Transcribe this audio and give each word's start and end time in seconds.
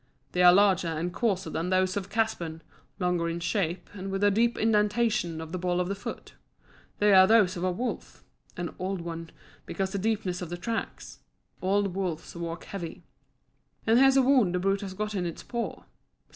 "They 0.31 0.41
are 0.41 0.51
larger 0.51 0.87
and 0.87 1.13
coarser 1.13 1.51
than 1.51 1.69
those 1.69 1.95
of 1.95 2.09
Caspan, 2.09 2.63
longer 2.97 3.29
in 3.29 3.39
shape, 3.39 3.87
and 3.93 4.09
with 4.09 4.23
a 4.23 4.31
deep 4.31 4.57
indentation 4.57 5.39
of 5.39 5.51
the 5.51 5.59
ball 5.59 5.79
of 5.79 5.89
the 5.89 5.93
foot. 5.93 6.33
They 6.97 7.13
are 7.13 7.27
those 7.27 7.55
of 7.55 7.63
a 7.63 7.71
wolf 7.71 8.23
an 8.57 8.73
old 8.79 9.01
one, 9.01 9.29
because 9.67 9.93
of 9.93 10.01
the 10.01 10.09
deepness 10.09 10.41
of 10.41 10.49
the 10.49 10.57
tracks. 10.57 11.19
Old 11.61 11.93
wolves 11.93 12.35
walk 12.35 12.63
heavy. 12.63 13.03
And 13.85 13.99
here's 13.99 14.17
a 14.17 14.23
wound 14.23 14.55
the 14.55 14.59
brute 14.59 14.81
has 14.81 14.95
got 14.95 15.13
in 15.13 15.27
its 15.27 15.43
paw. 15.43 15.83